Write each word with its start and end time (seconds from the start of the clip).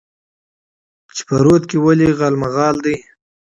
چې 1.15 1.21
په 1.27 1.35
رود 1.45 1.63
کې 1.69 1.77
ولې 1.85 2.07
غالمغال 2.19 2.75
دى؟ 2.85 2.95